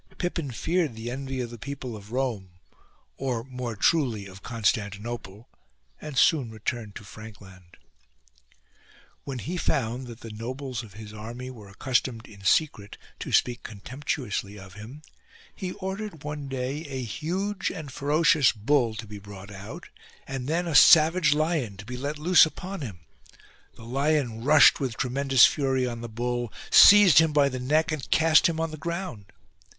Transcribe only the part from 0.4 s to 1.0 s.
feared 140 HIS PROWESS